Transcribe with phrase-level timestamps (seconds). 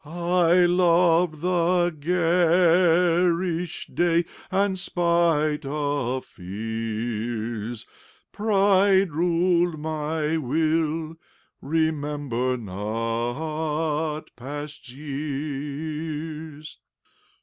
[0.03, 7.85] I loved the garish day; and, spite of fears,
[8.31, 11.17] Pride ruled my will:
[11.61, 16.79] remember not past years.